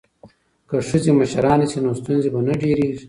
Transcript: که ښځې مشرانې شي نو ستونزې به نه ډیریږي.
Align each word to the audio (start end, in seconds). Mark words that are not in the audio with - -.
که 0.69 0.75
ښځې 0.89 1.11
مشرانې 1.19 1.67
شي 1.71 1.79
نو 1.85 1.91
ستونزې 2.01 2.29
به 2.33 2.39
نه 2.47 2.53
ډیریږي. 2.61 2.97